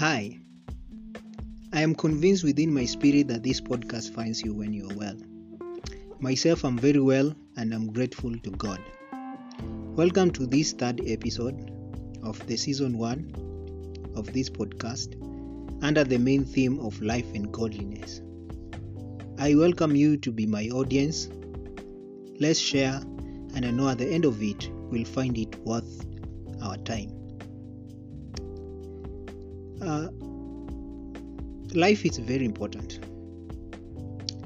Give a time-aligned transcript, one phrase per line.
[0.00, 0.40] Hi.
[1.74, 5.16] I am convinced within my spirit that this podcast finds you when you are well.
[6.20, 8.80] Myself, I'm very well and I'm grateful to God.
[9.98, 11.70] Welcome to this third episode
[12.22, 13.30] of the season one
[14.16, 15.20] of this podcast
[15.84, 18.22] under the main theme of life and godliness.
[19.38, 21.28] I welcome you to be my audience.
[22.38, 23.02] Let's share,
[23.54, 26.06] and I know at the end of it, we'll find it worth
[26.62, 27.19] our time.
[29.82, 30.08] Uh,
[31.74, 33.00] life is very important.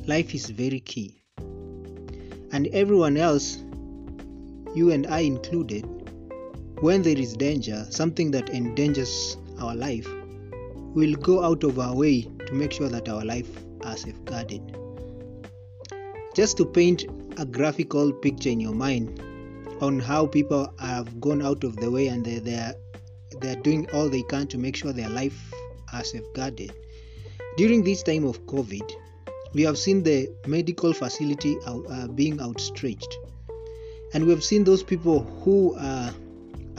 [0.07, 1.23] Life is very key.
[2.53, 3.57] And everyone else,
[4.75, 5.85] you and I included,
[6.81, 10.09] when there is danger, something that endangers our life,
[10.95, 13.49] we'll go out of our way to make sure that our life
[13.83, 14.77] are safeguarded.
[16.35, 17.05] Just to paint
[17.39, 19.21] a graphical picture in your mind
[19.81, 22.75] on how people have gone out of the way and they, they are
[23.41, 25.53] they are doing all they can to make sure their life
[25.93, 26.73] are safeguarded.
[27.57, 28.93] During this time of COVID,
[29.55, 33.17] we have seen the medical facility uh, being outstretched,
[34.13, 36.13] and we have seen those people who uh,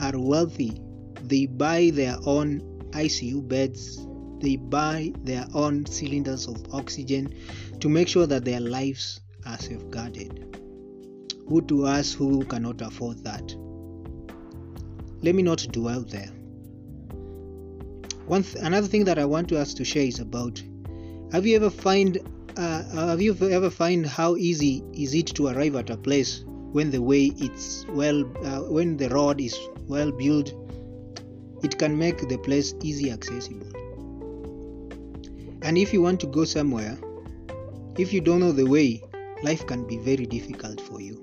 [0.00, 0.80] are wealthy.
[1.22, 2.60] They buy their own
[2.90, 4.06] ICU beds,
[4.40, 7.34] they buy their own cylinders of oxygen
[7.80, 10.58] to make sure that their lives are safeguarded.
[11.48, 13.54] Who to us who cannot afford that?
[15.22, 16.30] Let me not dwell there.
[18.26, 20.62] One th- another thing that I want to us to share is about
[21.32, 22.18] have you ever find
[22.56, 26.90] uh, have you ever find how easy is it to arrive at a place when
[26.90, 30.52] the way it's well uh, when the road is well built?
[31.62, 33.72] It can make the place easy accessible.
[35.62, 36.98] And if you want to go somewhere
[37.98, 39.02] if you don't know the way
[39.42, 41.22] life can be very difficult for you.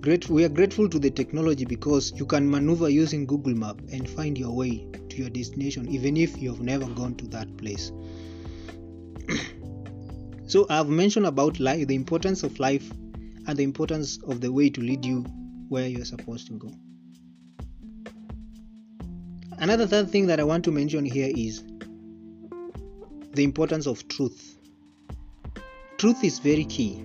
[0.00, 4.08] Great, we are grateful to the technology because you can maneuver using Google Map and
[4.08, 4.86] find your way
[5.18, 7.92] your destination even if you have never gone to that place.
[10.46, 12.90] so I've mentioned about life, the importance of life
[13.46, 15.22] and the importance of the way to lead you
[15.68, 16.72] where you're supposed to go.
[19.58, 21.64] Another third thing that I want to mention here is
[23.32, 24.58] the importance of truth.
[25.98, 27.04] Truth is very key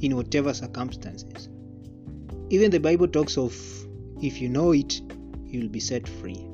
[0.00, 1.48] in whatever circumstances.
[2.48, 3.54] Even the Bible talks of
[4.22, 5.00] if you know it,
[5.44, 6.49] you'll be set free.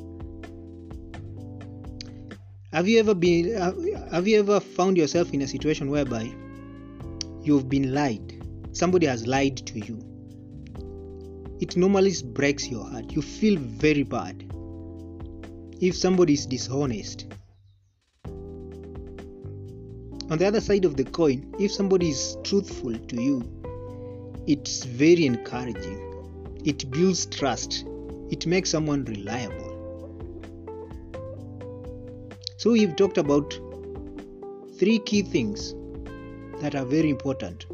[2.77, 3.55] Have you ever been
[4.13, 6.31] have you ever found yourself in a situation whereby
[7.43, 8.35] you've been lied?
[8.73, 9.97] Somebody has lied to you.
[11.59, 13.13] It normally breaks your heart.
[13.13, 14.45] You feel very bad.
[15.81, 17.25] If somebody is dishonest.
[20.29, 23.43] On the other side of the coin, if somebody is truthful to you,
[24.47, 25.99] it's very encouraging.
[26.67, 27.87] It builds trust.
[28.31, 29.76] It makes someone reliable.
[32.59, 33.59] So, we've talked about
[34.79, 35.75] three key things
[36.63, 37.67] that are very important.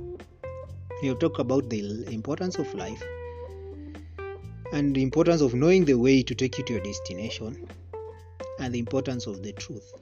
[1.00, 3.02] We have talked about the importance of life
[4.72, 7.68] and the importance of knowing the way to take you to your destination
[8.58, 9.94] and the importance of the truth.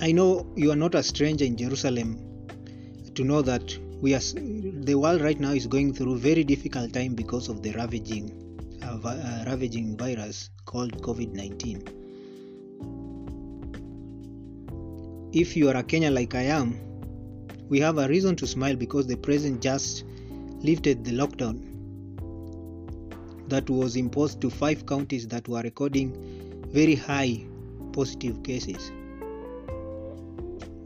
[0.00, 2.48] I know you are not a stranger in Jerusalem
[3.14, 7.14] to know that we are the world right now is going through very difficult time
[7.14, 8.53] because of the ravaging
[8.84, 12.04] uh, uh, ravaging virus called COVID-19.
[15.32, 16.78] If you are a Kenyan like I am,
[17.68, 20.04] we have a reason to smile because the president just
[20.60, 21.74] lifted the lockdown
[23.48, 26.14] that was imposed to five counties that were recording
[26.72, 27.44] very high
[27.92, 28.92] positive cases.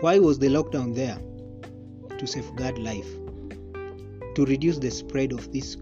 [0.00, 1.18] Why was the lockdown there?
[2.18, 3.08] To safeguard life,
[4.34, 5.76] to reduce the spread of this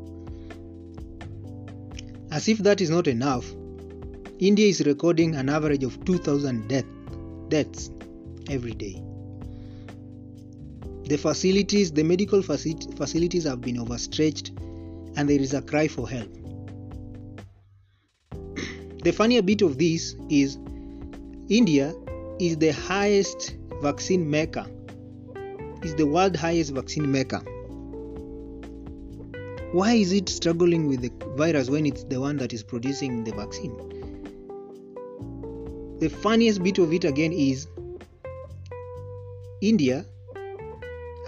[2.31, 3.53] As if that is not enough,
[4.39, 6.85] India is recording an average of 2,000 death,
[7.49, 7.91] deaths
[8.49, 9.03] every day.
[11.09, 14.53] The facilities, the medical facilities have been overstretched
[15.17, 16.31] and there is a cry for help.
[19.03, 20.59] The funnier bit of this is
[21.49, 21.95] India
[22.41, 24.67] is the highest vaccine maker,
[25.83, 27.39] is the world highest vaccine maker.
[29.73, 33.33] Why is it struggling with the virus when it's the one that is producing the
[33.33, 33.77] vaccine?
[36.01, 37.69] The funniest bit of it again is
[39.61, 40.05] India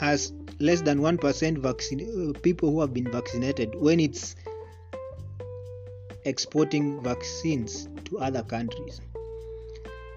[0.01, 2.01] has less than 1% vaccine,
[2.35, 4.37] uh, people who have been vaccinated when it's
[6.25, 9.01] exporting vaccines to other countries.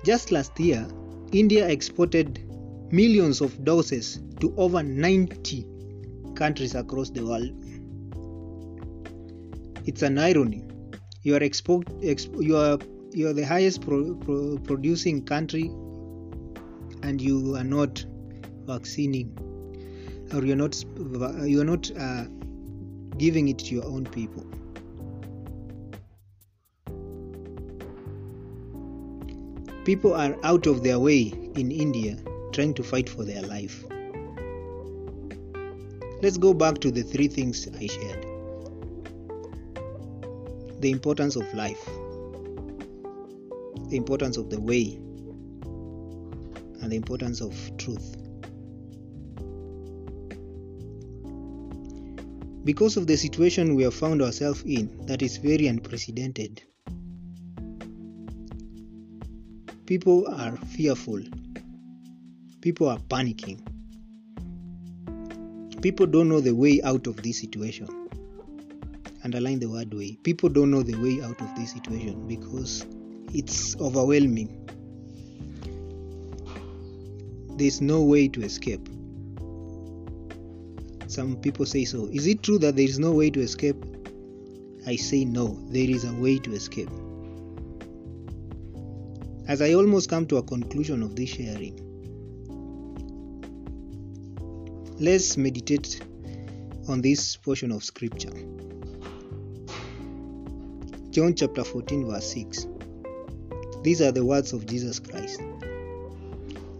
[0.03, 0.87] Just last year,
[1.31, 2.39] India exported
[2.91, 5.67] millions of doses to over 90
[6.35, 7.51] countries across the world.
[9.85, 10.63] It's an irony.
[11.23, 12.77] You are expo- exp- you are
[13.13, 15.65] you are the highest pro- pro- producing country
[17.03, 18.03] and you are not
[18.65, 19.37] vaccinating
[20.33, 20.83] or you're not
[21.43, 22.25] you're not uh,
[23.17, 24.45] giving it to your own people
[29.85, 32.17] people are out of their way in india
[32.53, 33.83] trying to fight for their life.
[36.21, 38.25] Let's go back to the three things i shared.
[40.79, 41.83] The importance of life.
[43.89, 44.99] The importance of the way.
[46.81, 48.15] And the importance of truth.
[52.63, 56.63] Because of the situation we have found ourselves in that is very unprecedented.
[59.85, 61.21] People are fearful.
[62.61, 63.59] People are panicking.
[65.81, 67.89] People don't know the way out of this situation.
[69.25, 70.17] Underline the word way.
[70.23, 72.85] People don't know the way out of this situation because
[73.33, 74.47] it's overwhelming.
[77.57, 78.87] There's no way to escape.
[81.07, 82.07] Some people say so.
[82.13, 83.75] Is it true that there is no way to escape?
[84.87, 86.89] I say no, there is a way to escape.
[89.45, 91.77] As I almost come to a conclusion of this sharing,
[94.99, 96.01] let's meditate
[96.87, 98.31] on this portion of scripture.
[101.09, 102.67] John chapter 14, verse 6.
[103.83, 105.41] These are the words of Jesus Christ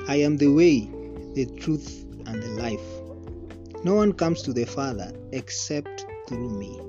[0.07, 0.89] I am the way,
[1.33, 3.83] the truth, and the life.
[3.83, 6.80] No one comes to the Father except through me.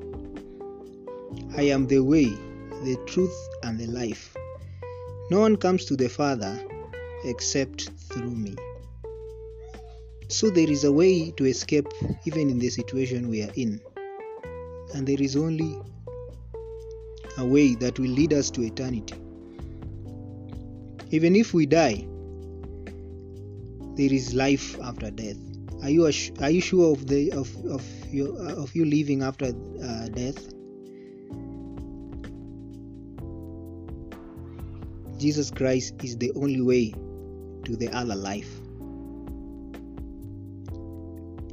[1.57, 4.34] I am the way, the truth, and the life.
[5.31, 6.63] No one comes to the Father
[7.25, 8.57] except through me.
[10.29, 11.89] So there is a way to escape
[12.27, 13.81] even in the situation we are in.
[14.95, 15.79] And there is only
[17.39, 19.15] a way that will lead us to eternity.
[21.11, 22.07] Even if we die,
[23.97, 25.37] there is life after death.
[25.83, 30.09] Are you are you sure of the of of you of you living after uh,
[30.09, 30.54] death?
[35.25, 36.91] Jesus Christ is the only way
[37.65, 38.61] to the other life.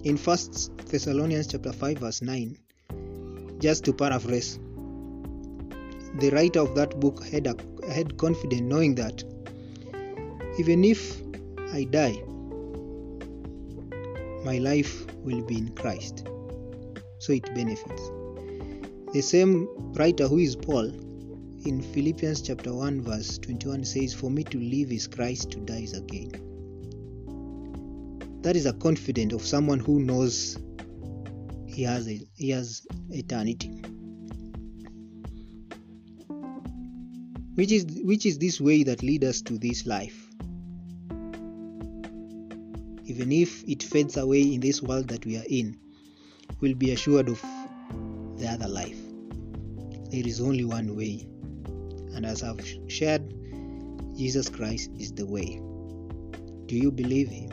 [0.03, 2.57] In First Thessalonians chapter 5 verse 9,
[3.59, 4.59] just to paraphrase,
[6.19, 7.55] the writer of that book had a,
[7.89, 9.23] had confidence knowing that
[10.59, 11.21] even if
[11.71, 12.21] I die,
[14.43, 16.27] my life will be in Christ.
[17.19, 18.11] So it benefits.
[19.13, 20.91] The same writer who is Paul
[21.65, 25.81] in Philippians chapter 1 verse 21 says for me to live is Christ to die
[25.81, 26.31] is again.
[28.41, 30.57] That is a confidence of someone who knows
[31.67, 33.69] he has a, he has eternity.
[37.55, 40.31] Which is which is this way that leads us to this life
[43.11, 45.77] even if it fades away in this world that we are in,
[46.61, 47.41] we'll be assured of
[48.37, 48.97] the other life.
[50.09, 51.27] There is only one way,
[52.15, 53.33] and as I've shared,
[54.15, 55.61] Jesus Christ is the way.
[56.67, 57.49] Do you believe Him?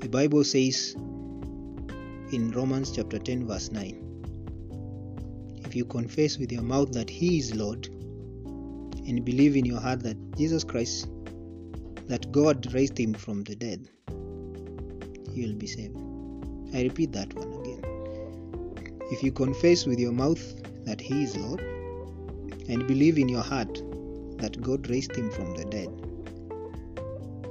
[0.00, 0.94] The Bible says
[2.32, 4.04] in Romans chapter 10, verse 9
[5.74, 7.88] if you confess with your mouth that He is Lord
[9.06, 11.08] and believe in your heart that Jesus Christ
[12.06, 13.88] that God raised him from the dead,
[15.32, 15.96] you will be saved.
[16.74, 17.82] I repeat that one again.
[19.10, 20.42] If you confess with your mouth
[20.84, 21.60] that He is Lord
[22.68, 23.74] and believe in your heart
[24.38, 25.88] that God raised Him from the dead,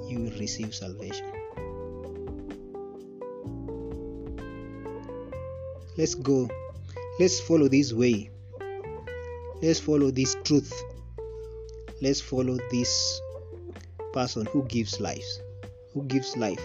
[0.10, 1.32] you will receive salvation.
[5.98, 6.50] Let's go.
[7.20, 8.30] Let's follow this way.
[9.62, 10.74] Let's follow this truth.
[12.02, 13.22] Let's follow this
[14.14, 15.40] person who gives life
[15.94, 16.62] who gives life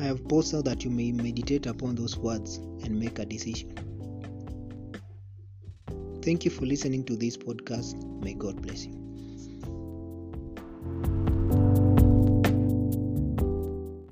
[0.00, 3.72] I have paused so that you may meditate upon those words and make a decision.
[6.22, 8.02] Thank you for listening to this podcast.
[8.22, 9.03] May God bless you.